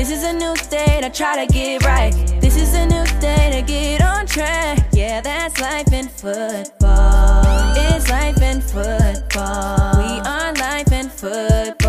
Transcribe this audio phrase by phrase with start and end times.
[0.00, 2.14] This is a new day to try to get right.
[2.40, 4.78] This is a new day to get on track.
[4.92, 7.74] Yeah, that's life in football.
[7.76, 9.98] It's life in football.
[9.98, 11.79] We are life in football.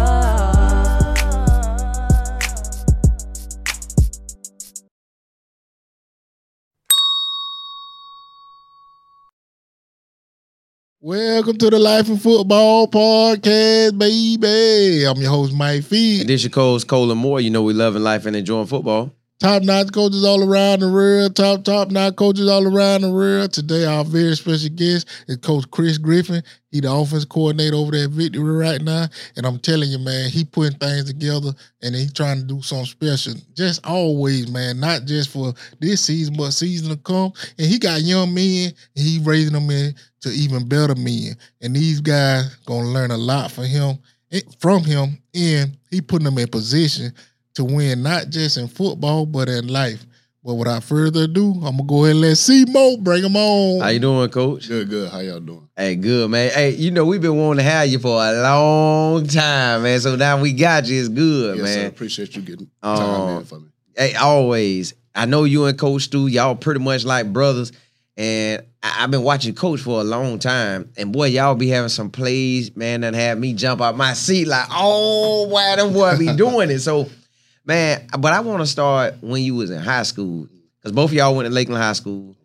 [11.04, 15.04] Welcome to the Life of Football podcast, baby.
[15.04, 16.22] I'm your host, Mike Fee.
[16.22, 17.41] And this your coach, Cole Moore.
[17.41, 19.12] You know we loving life and enjoying football.
[19.41, 21.35] Top notch coaches all around the world.
[21.35, 23.51] Top, top notch coaches all around the world.
[23.51, 26.43] Today, our very special guest is Coach Chris Griffin.
[26.70, 29.07] He the offense coordinator over there at Victory right now.
[29.35, 32.85] And I'm telling you, man, he putting things together and he trying to do something
[32.85, 33.34] special.
[33.55, 37.34] Just always, man, not just for this season, but season to come.
[37.57, 41.35] And he got young men and he raising them in to even better men.
[41.62, 43.97] And these guys gonna learn a lot from him,
[44.31, 47.12] eh, from him, and he putting them in position
[47.55, 50.05] to win not just in football but in life.
[50.44, 53.82] But without further ado, I'm gonna go ahead and let C Mo bring him on.
[53.82, 54.68] How you doing, Coach?
[54.68, 55.12] Good, good.
[55.12, 55.70] How y'all doing?
[55.77, 56.49] Hey, good man.
[56.52, 59.99] Hey, you know we've been wanting to have you for a long time, man.
[59.99, 60.99] So now we got you.
[60.99, 61.66] It's good, man.
[61.68, 61.88] yes, I man.
[61.90, 62.96] appreciate you getting Oh.
[63.27, 63.68] time in for me.
[63.96, 64.96] Hey, always.
[65.13, 67.72] I know you and Coach Stu, y'all pretty much like brothers.
[68.18, 70.90] And I- I've been watching Coach for a long time.
[70.97, 74.47] And boy, y'all be having some plays, man, that have me jump out my seat
[74.47, 76.80] like, oh, why them boy be doing it?
[76.80, 77.08] So,
[77.66, 80.47] man, but I want to start when you was in high school.
[80.79, 82.36] Because both of y'all went to Lakeland High School.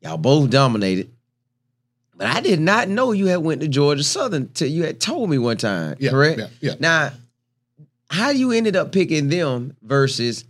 [0.00, 1.10] Y'all both dominated.
[2.16, 5.28] But I did not know you had went to Georgia Southern till you had told
[5.28, 6.38] me one time, Yeah, correct?
[6.38, 6.74] yeah, yeah.
[6.80, 7.12] Now,
[8.08, 10.44] how you ended up picking them versus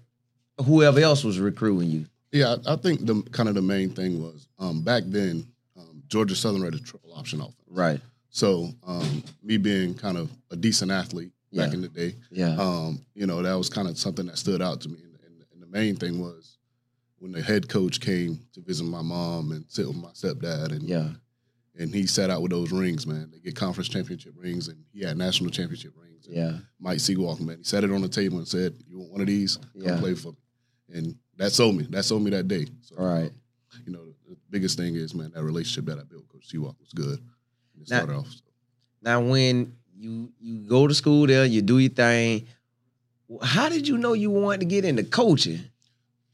[0.65, 2.05] whoever else was recruiting you?
[2.33, 5.47] Yeah, I think the kind of the main thing was um, back then
[5.77, 7.57] um, Georgia Southern ran a triple option offense.
[7.71, 8.01] Right.
[8.31, 11.75] So um, me being kind of a decent athlete back Yeah.
[11.75, 12.57] in the day, Yeah.
[12.57, 14.99] um, you know, that was kind of something that stood out to me.
[15.03, 16.59] And, and, and the main thing was
[17.19, 20.83] when the head coach came to visit my mom and sit with my stepdad, and
[20.83, 21.11] yeah.
[21.79, 23.31] and he sat out with those rings, man.
[23.33, 26.27] They get conference championship rings, and he had national championship rings.
[26.27, 26.59] And Yeah.
[26.79, 27.59] Mike Seawalker, man.
[27.59, 29.57] He set it on the table and said, "You want one of these?
[29.57, 29.99] Come Yeah.
[29.99, 30.39] play for me."
[30.99, 31.85] And that sold me.
[31.91, 32.67] That sold me that day.
[32.83, 33.33] So, All right.
[33.87, 36.79] You know, the biggest thing is, man, that relationship that I built with Coach Seawalker
[36.81, 37.19] was good.
[37.19, 38.31] It Now- started off.
[38.31, 38.41] So.
[39.03, 42.47] Now, when you you go to school there, you do your thing.
[43.43, 45.61] How did you know you wanted to get into coaching?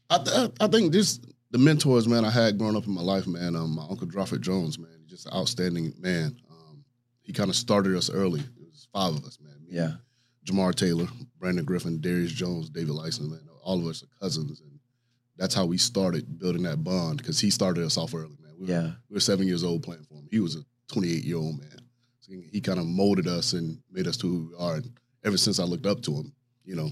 [0.09, 1.19] I, th- I think this
[1.51, 3.55] the mentors, man, I had growing up in my life, man.
[3.55, 6.37] Um, my uncle Drawford Jones, man, just an outstanding man.
[6.49, 6.83] Um,
[7.21, 8.39] he kind of started us early.
[8.41, 9.53] It was five of us, man.
[9.61, 9.91] Me, Yeah.
[10.45, 11.07] Jamar Taylor,
[11.39, 13.41] Brandon Griffin, Darius Jones, David Lyson, man.
[13.63, 14.79] All of us are cousins, and
[15.37, 18.53] that's how we started building that bond because he started us off early, man.
[18.59, 18.91] We were, Yeah.
[19.09, 20.27] we were seven years old playing for him.
[20.31, 21.77] He was a 28 year old man.
[22.21, 24.75] So he, he kind of molded us and made us to who we are.
[24.75, 24.91] And
[25.23, 26.33] ever since I looked up to him,
[26.63, 26.89] you know,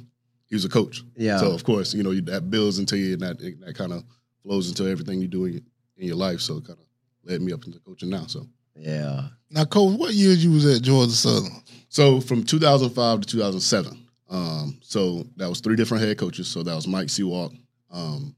[0.48, 1.04] he was a coach.
[1.16, 1.38] Yeah.
[1.38, 4.04] So of course, you know, that builds into you, and that that kind of
[4.44, 5.64] flows into everything you do in,
[5.98, 6.42] in your life.
[6.42, 6.86] So it kind of
[7.24, 8.26] led me up into coaching now.
[8.26, 8.48] So.
[8.76, 9.28] Yeah.
[9.50, 11.52] now, Coach, what years you was at Georgia Southern?
[11.90, 14.06] So from 2005 to 2007.
[14.30, 16.48] Um, so that was three different head coaches.
[16.48, 17.58] So that was Mike Sewak.
[17.92, 18.36] Um,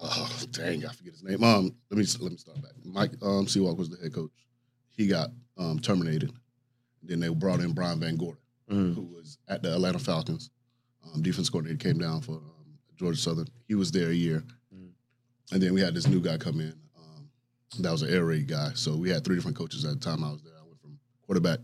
[0.00, 1.42] oh dang, I forget his name.
[1.42, 2.72] Um, let me let me start back.
[2.84, 4.30] Mike um, Sewak was the head coach.
[4.90, 6.32] He got um, terminated.
[7.02, 8.36] Then they brought in Brian VanGorder,
[8.70, 8.94] Mhm.
[8.94, 10.50] who was at the Atlanta Falcons.
[11.14, 13.46] Um, defense coordinator came down for um, Georgia Southern.
[13.66, 14.44] He was there a year,
[14.74, 14.90] Mhm.
[15.52, 16.74] and then we had this new guy come in.
[16.96, 17.30] Um,
[17.78, 18.72] that was an air raid guy.
[18.74, 20.54] So we had three different coaches at the time I was there.
[20.58, 21.60] I went from quarterback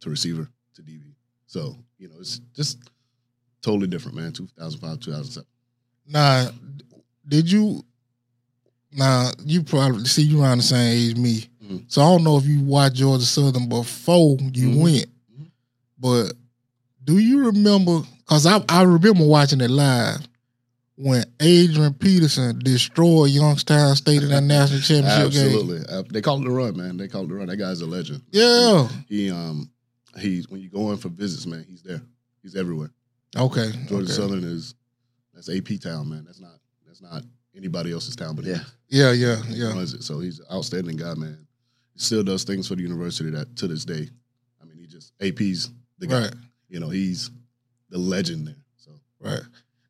[0.00, 1.14] to receiver to DB.
[1.46, 2.78] So you know, it's just
[3.62, 4.32] totally different, man.
[4.32, 5.46] 2005, 2007.
[6.06, 6.50] Now,
[7.28, 7.84] did you?
[8.92, 11.84] Now you probably see you around the same age as me, Mhm.
[11.88, 14.76] so I don't know if you watched Georgia Southern before you Mhm.
[14.80, 15.06] went,
[15.98, 16.32] but
[17.04, 18.02] do you remember?
[18.20, 20.26] Because I I remember watching it live
[20.96, 25.46] when Adrian Peterson destroyed Youngstown State in that national championship game.
[25.54, 26.96] Absolutely, Uh, they call it the run, man.
[26.96, 27.48] They call it the run.
[27.48, 28.22] That guy's a legend.
[28.32, 28.88] Yeah.
[29.08, 29.68] He um
[30.18, 31.66] he's when you go in for visits, man.
[31.68, 32.00] He's there.
[32.42, 32.92] He's everywhere.
[33.36, 33.72] Okay.
[33.88, 34.12] Georgia okay.
[34.12, 34.74] Southern is
[35.34, 36.24] that's AP town, man.
[36.24, 36.58] That's not
[37.00, 37.22] that's not
[37.56, 38.54] anybody else's town, but Yeah.
[38.58, 38.66] his.
[38.88, 39.68] Yeah, yeah, He yeah.
[39.68, 40.02] runs it.
[40.02, 41.46] So he's an outstanding guy, man.
[41.94, 44.08] He still does things for the university that to this day.
[44.60, 46.22] I mean, he just AP's the guy.
[46.22, 46.34] Right.
[46.68, 47.30] You know, he's
[47.90, 48.56] the legend there.
[48.76, 49.40] So Right.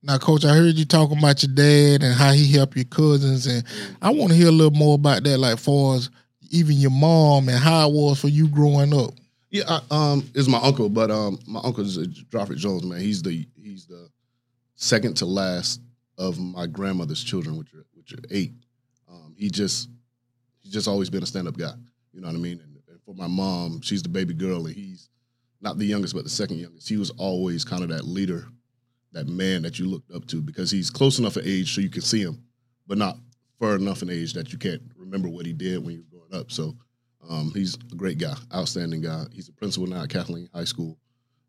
[0.02, 3.46] Now, Coach, I heard you talking about your dad and how he helped your cousins,
[3.46, 3.64] and
[4.00, 6.10] I want to hear a little more about that, like far as
[6.50, 9.14] even your mom and how it was for you growing up.
[9.50, 9.80] yeah, I,
[10.12, 11.98] um, it's my uncle, but um, my uncle is
[12.30, 13.00] Joffrey Jones, man.
[13.00, 14.08] He's the he's the
[14.76, 15.80] second to last
[16.18, 18.52] of my grandmother's children, which are which are eight.
[19.08, 19.88] Um, he just
[20.62, 21.72] he's just always been a stand up guy.
[22.12, 22.60] You know what I mean?
[22.60, 25.08] And, and for my mom, she's the baby girl, and he's
[25.60, 26.88] not the youngest, but the second youngest.
[26.88, 28.46] He was always kind of that leader,
[29.12, 31.90] that man that you looked up to because he's close enough in age so you
[31.90, 32.42] can see him,
[32.86, 33.18] but not
[33.58, 36.40] far enough in age that you can't remember what he did when you were growing
[36.40, 36.50] up.
[36.52, 36.74] So
[37.28, 39.24] um, he's a great guy, outstanding guy.
[39.32, 40.96] He's a principal now at Kathleen High School.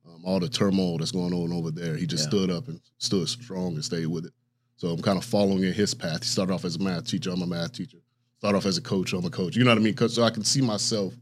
[0.08, 2.30] Um, all the turmoil that's going on over there, he just Yeah.
[2.30, 4.34] stood up and stood strong and stayed with it.
[4.78, 6.24] So I'm kind of following in his path.
[6.24, 7.32] He started off as a math teacher.
[7.32, 7.98] I'm a math teacher.
[8.38, 9.12] Started off as a coach.
[9.14, 9.56] I'm a coach.
[9.56, 9.96] You know what I mean?
[9.96, 11.14] 'Cause- so I can see myself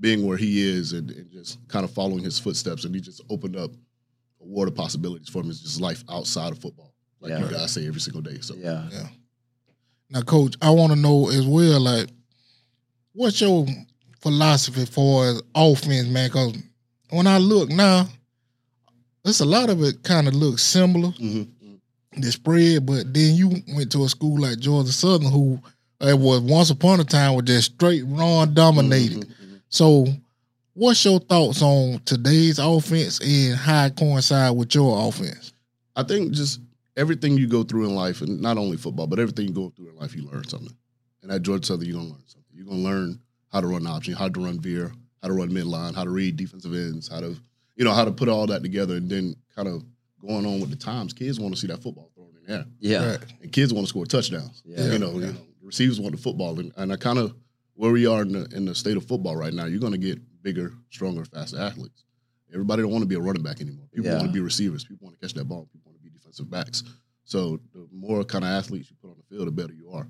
[0.00, 2.84] being where he is and, and just kind of following his footsteps.
[2.84, 3.72] And he just opened up
[4.40, 5.50] a world of possibilities for him.
[5.50, 7.40] It's just life outside of football, like Yeah.
[7.40, 8.38] you guys say every single day.
[8.42, 8.88] So Yeah.
[10.10, 12.08] Now, Coach, I want to know as well, like,
[13.12, 13.66] what's your
[14.20, 16.28] philosophy for offense, man?
[16.28, 16.56] Because
[17.10, 18.08] when I look now,
[19.24, 21.48] there's a lot of it kind of looks similar, Mhm.
[22.20, 25.60] The spread, but then you went to a school like Georgia Southern, who
[26.00, 29.20] uh, was once upon a time was just straight run dominated.
[29.20, 29.60] Mhm, mhm.
[29.68, 30.06] So,
[30.74, 35.52] what's your thoughts on today's offense and how it coincide with your offense?
[35.96, 36.60] I think just
[36.96, 39.90] everything you go through in life, and not only football, but everything you go through
[39.90, 40.74] in life, you learn something.
[41.22, 42.52] And at Georgia Southern, you're gonna learn something.
[42.54, 43.20] You're gonna learn
[43.52, 44.92] how to run option, how to run veer,
[45.22, 47.36] how to run midline, how to read defensive ends, how to,
[47.76, 49.82] you know, how to put all that together, and then kind of
[50.20, 51.12] going on with the times.
[51.12, 53.10] Kids want to see that football thrown in there, Yeah.
[53.12, 53.20] Right.
[53.42, 54.62] and kids want to score touchdowns.
[54.64, 54.92] Yeah.
[54.92, 57.34] You know, you know, receivers want the football, and, and I kind of
[57.74, 59.66] where we are in the in the state of football right now.
[59.66, 62.04] You're gonna get bigger, stronger, faster athletes.
[62.52, 63.86] Everybody don't want to be a running back anymore.
[63.92, 64.16] People Yeah.
[64.16, 64.84] want to be receivers.
[64.84, 65.68] People want to catch that ball.
[65.72, 66.82] People want to be defensive backs.
[67.24, 70.08] So the more kind of athletes you put on the field, the better you are.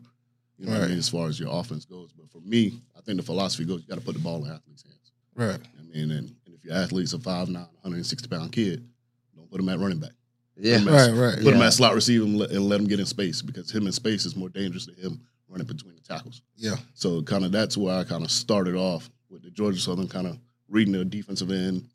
[0.56, 2.10] You know what I mean, as far as your offense goes.
[2.16, 4.50] But for me, I think the philosophy goes: you got to put the ball in
[4.50, 5.12] athletes' hands.
[5.34, 5.60] Right.
[5.78, 8.88] I mean, and, and if your athlete's a 5'9", 160 pound kid,
[9.38, 10.12] don't put him at running back.
[10.56, 10.78] Yeah.
[10.78, 11.42] Put him Right, right.
[11.42, 13.86] Put him at slot receiver and let, and let him get in space because him
[13.86, 16.42] in space is more dangerous than him running between the tackles.
[16.56, 16.76] Yeah.
[16.94, 20.26] So kind of that's where I kind of started off with the Georgia Southern kind
[20.26, 20.38] of
[20.68, 21.88] reading the defensive end,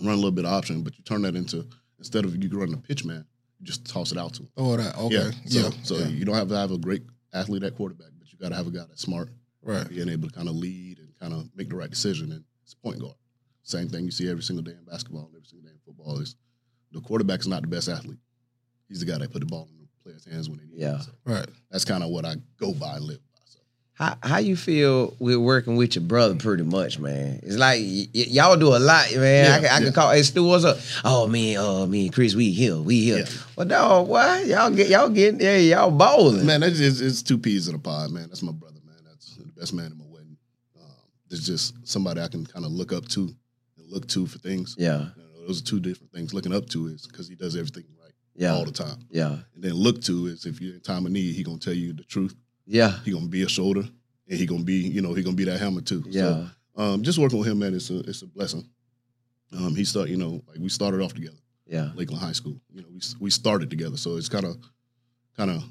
[0.00, 1.66] run a little bit of option, but you turn that into
[1.98, 3.24] instead of you running a pitch man,
[3.58, 4.48] you just toss it out to him.
[4.56, 4.96] Oh, that.
[4.96, 5.14] Okay.
[5.14, 5.30] Yeah.
[5.46, 5.70] So, Yeah.
[5.82, 6.06] so yeah.
[6.06, 7.02] you don't have to have a great
[7.34, 9.28] athlete at quarterback, but you got to have a guy that's smart,
[9.62, 9.88] Right.
[9.88, 12.30] being able to kind of lead and kind of make the right decision.
[12.32, 13.16] And it's a point guard.
[13.64, 16.18] Same thing you see every single day in basketball and every single day in football
[16.20, 16.36] is
[16.92, 18.18] the quarterback is not the best athlete.
[18.88, 20.96] He's the guy that put the ball in the player's hands when they need Yeah.
[21.00, 21.02] it.
[21.02, 21.48] So Right.
[21.70, 23.38] that's kind of what I go by and live by.
[23.46, 23.58] So
[23.94, 27.40] How how you feel with working with your brother pretty much, man?
[27.42, 29.44] It's like y- y- y'all do a lot, man.
[29.44, 29.84] I, Yeah, can, I yeah.
[29.84, 30.78] can call hey Stu, what's up?
[31.04, 33.18] Oh man, uh me and Chris, we here, we here.
[33.18, 33.26] Yeah.
[33.56, 34.46] Well no, what?
[34.46, 36.46] Y'all get y'all getting yeah, y'all bowling.
[36.46, 38.28] man, that's just, it's two peas in a pod, man.
[38.28, 38.96] That's my brother, man.
[39.04, 40.36] That's the best man in my wedding.
[40.80, 40.86] Um,
[41.28, 43.22] there's just somebody I can kind of look up to
[43.76, 44.74] and look to for things.
[44.78, 46.34] Yeah, You know, those are two different things.
[46.34, 48.98] Looking up to is because he does everything right yeah, all the time.
[49.10, 51.72] yeah, And then look to is if you're in time of need, he gonna tell
[51.72, 52.34] you the truth.
[52.66, 53.80] yeah, He gonna be a shoulder,
[54.28, 56.04] and he gonna be, you know, he gonna be that hammer too.
[56.06, 56.22] yeah,
[56.76, 58.68] So, um, just working with him, man, it's a it's a blessing.
[59.56, 62.60] Um, he start, you know, like we started off together, yeah, Lakeland High School.
[62.70, 64.58] You know, we we started together, so it's kind of,
[65.38, 65.64] kind of,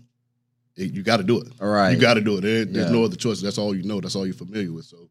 [0.75, 1.47] you got to do it.
[1.61, 1.91] All right.
[1.91, 2.41] You got to do it.
[2.41, 2.91] There- there's Yeah.
[2.91, 3.39] no other choice.
[3.41, 4.01] That's all you know.
[4.01, 4.85] That's all you're familiar with.
[4.85, 5.09] So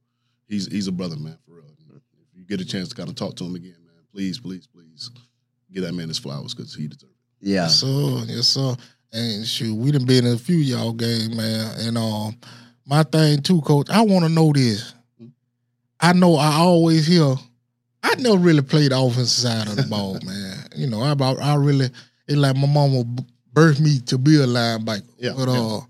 [0.49, 1.65] he's he's a brother, man, for real.
[1.95, 2.03] If
[2.37, 3.77] you get a chance to kind of talk to him again,
[4.17, 5.11] please, please, please,
[5.71, 7.49] give that man his flowers because he deserves it.
[7.49, 8.25] yeah, Yes, sir.
[8.27, 8.75] Yes, sir.
[9.13, 11.75] And shoot, we done been in a few y'all games, man.
[11.81, 12.37] And um,
[12.87, 14.95] my thing too, coach, I want to know this.
[16.01, 17.35] I know I always hear.
[18.03, 20.57] I never really played the offensive side of the ball, man.
[20.75, 21.91] You know, I about I really
[22.27, 25.03] it's like my mama b- birthed me to be a linebacker.
[25.19, 25.61] Yeah, But yeah.
[25.61, 25.81] uh,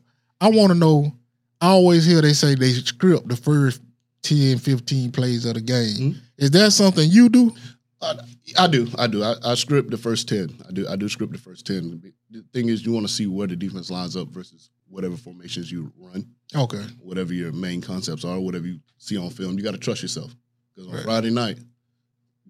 [0.41, 1.13] I want to know.
[1.61, 3.81] I always hear they say they script the first
[4.23, 5.97] 10, 15 plays of the game.
[6.15, 6.17] Mhm.
[6.39, 7.55] Is that something you do?
[8.03, 9.23] I do, I do.
[9.25, 10.51] I, I script the first ten.
[10.69, 12.01] I do, I do script the first ten.
[12.31, 15.71] The thing is, you want to see where the defense lines up versus whatever formations
[15.73, 16.83] you run, Okay.
[17.01, 19.57] whatever your main concepts are, whatever you see on film.
[19.59, 20.35] You got to trust yourself
[20.75, 21.05] because on Right.
[21.05, 21.59] Friday night,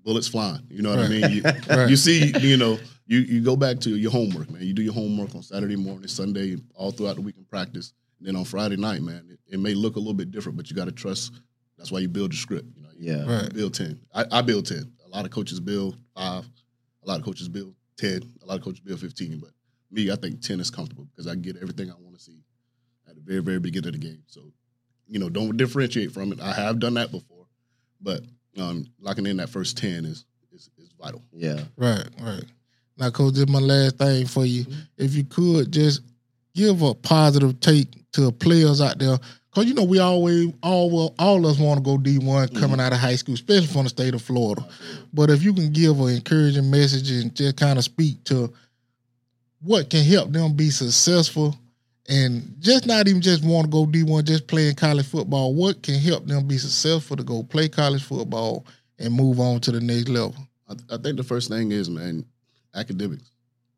[0.03, 0.67] bullets flying.
[0.69, 1.31] You know what I mean?
[1.31, 1.89] You, Right.
[1.89, 4.63] you see, you know, you you go back to your homework, man.
[4.63, 7.93] You do your homework on Saturday morning, Sunday, all throughout the week in practice.
[8.19, 10.69] And then on Friday night, man, it, it may look a little bit different, but
[10.71, 11.33] you got to trust.
[11.79, 12.67] That's why you build your script.
[12.75, 13.53] You know, you yeah, Right.
[13.55, 14.01] build ten.
[14.15, 14.93] I, I build ten.
[15.17, 16.45] A lot of coaches build five.
[17.03, 18.21] A lot of coaches build ten.
[18.43, 19.39] A lot of coaches build fifteen.
[19.39, 19.49] But
[19.91, 22.45] me, I think ten is comfortable because I get everything I want to see
[23.09, 24.23] at the very, very beginning of the game.
[24.27, 24.53] So,
[25.09, 26.41] you know, don't differentiate from it.
[26.43, 27.47] I have done that before,
[27.99, 28.25] but
[28.59, 31.23] um, locking in that first ten is is, is vital.
[31.33, 31.61] Yeah.
[31.79, 32.45] Right, right.
[32.99, 34.67] Now, coach, this is my last thing for you.
[34.99, 36.03] If you could just
[36.55, 39.17] give a positive take to the players out there,
[39.57, 42.61] because you know we always all all of us want to go D one mm-hmm.
[42.61, 44.63] coming out of high school, especially from the state of Florida.
[45.15, 48.53] But if you can give an encouraging message and just kind of speak to
[49.63, 51.57] what can help them be successful
[52.07, 55.95] and just not even just want to go D1, just playing college football, what can
[55.95, 58.67] help them be successful to go play college football
[58.99, 60.37] and move on to the next level?
[60.69, 62.27] I, I think the first thing is, man,
[62.75, 63.31] academics.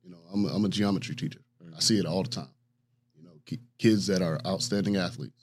[0.03, 1.39] You know, I'm a, I'm a geometry teacher.
[1.61, 1.79] I mm-hmm.
[1.79, 2.51] see it all the time.
[3.17, 5.38] You know, ki- kids that are outstanding athletes,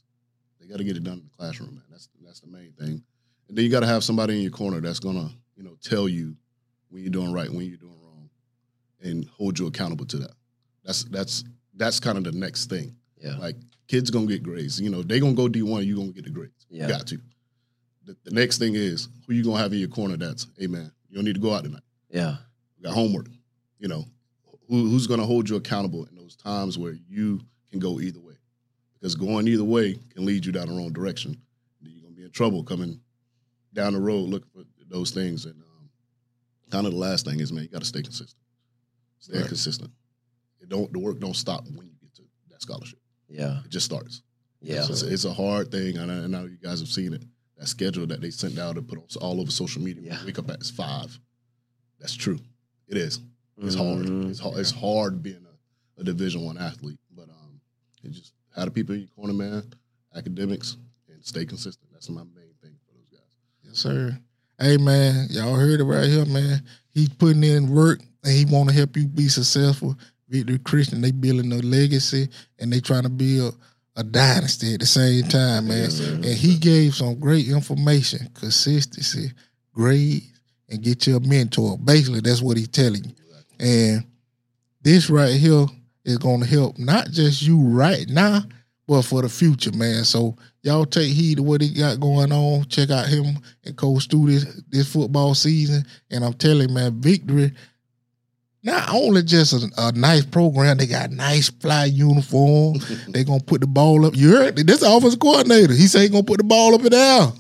[0.65, 1.83] they got to get it done in the classroom, man.
[1.91, 3.03] That's that's the main thing.
[3.47, 6.09] And then you got to have somebody in your corner that's gonna, you know, tell
[6.09, 6.35] you
[6.89, 8.29] when you're doing right, when you're doing wrong,
[9.01, 10.33] and hold you accountable to that.
[10.83, 11.43] That's that's
[11.75, 12.95] that's kind of the next thing.
[13.17, 13.37] Yeah.
[13.37, 13.55] Like
[13.87, 14.81] kids gonna get grades.
[14.81, 16.65] You know, they gonna go D one, you gonna get the grades.
[16.69, 16.87] Yeah.
[16.87, 17.19] You got to.
[18.05, 20.17] The, the next thing is who you gonna have in your corner.
[20.17, 21.83] That's, hey man, you don't need to go out tonight.
[22.09, 22.37] Yeah.
[22.77, 23.27] You got homework.
[23.77, 24.05] You know,
[24.67, 28.34] who, who's gonna hold you accountable in those times where you can go either way?
[29.05, 31.39] Because going either way can lead you down the wrong direction.
[31.79, 32.99] You're gonna be in trouble coming
[33.71, 35.45] down the road looking for those things.
[35.45, 35.89] And um,
[36.71, 38.33] kind of the last thing is, man, you got to stay consistent.
[39.19, 39.47] Stay Right.
[39.47, 39.91] consistent.
[40.59, 42.97] It don't the work don't stop when you get to that scholarship.
[43.29, 43.59] Yeah.
[43.63, 44.23] It just starts.
[44.59, 44.83] Yeah.
[44.89, 47.21] It's, it's a hard thing, and I, I know you guys have seen it.
[47.59, 50.01] That schedule that they sent out and put on all over social media.
[50.03, 50.25] Yeah.
[50.25, 51.15] Wake up at five.
[51.99, 52.39] That's true.
[52.87, 53.19] It is.
[53.61, 54.07] It's hard.
[54.07, 54.31] Mhm.
[54.31, 54.57] It's hard.
[54.57, 57.61] It's hard being a, a Division One athlete, but um,
[58.03, 59.63] it just have the people in your corner, man.
[60.15, 60.77] Academics
[61.09, 61.91] and stay consistent.
[61.91, 63.29] That's my main thing for those guys.
[63.63, 64.17] Yes, sir.
[64.57, 66.63] Hey man, y'all heard it right here, man.
[66.93, 69.95] He's putting in work and he want to help you be successful.
[70.29, 73.57] Victory Christian, they building a legacy and they trying to build
[73.97, 75.83] a dynasty at the same time, man.
[75.83, 79.31] Yes, and he gave some great information, consistency,
[79.73, 80.31] grades,
[80.69, 81.77] and get you a mentor.
[81.77, 83.15] Basically, that's what he's telling you.
[83.59, 84.05] And
[84.81, 85.65] this right here
[86.05, 88.41] is going to help not just you right now,
[88.87, 90.05] but for the future, man.
[90.05, 92.65] So y'all take heed to what he got going on.
[92.65, 95.85] Check out him and Coach Stu this, this football season.
[96.11, 97.51] And I'm telling you, man, victory.
[98.61, 102.77] Not only just a, a nice program, they got nice fly uniform.
[103.09, 104.15] they gonna put the ball up.
[104.15, 105.73] You heard this offensive coordinator.
[105.73, 107.33] He say he gonna put the ball up and down.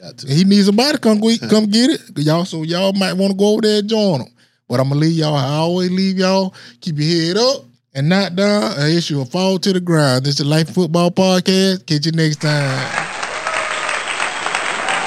[0.00, 0.32] Got to.
[0.32, 2.00] He needs somebody to come get, come get it.
[2.18, 4.28] Y'all, so y'all might want to go over there and join him.
[4.68, 5.34] But I'm gonna leave y'all.
[5.34, 6.54] I always leave y'all.
[6.80, 7.64] Keep your head up
[7.98, 8.72] and not down.
[8.72, 10.24] An uh, issue will fall to the ground.
[10.24, 11.84] This is the Life Football Podcast.
[11.84, 13.07] Catch you next time.